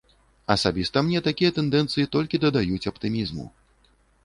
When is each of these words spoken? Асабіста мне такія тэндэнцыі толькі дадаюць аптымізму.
Асабіста 0.53 1.03
мне 1.09 1.21
такія 1.27 1.51
тэндэнцыі 1.59 2.09
толькі 2.17 2.41
дадаюць 2.47 2.89
аптымізму. 2.95 3.49